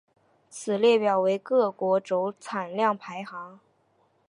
[0.49, 3.59] 此列表为各国铀产量排行。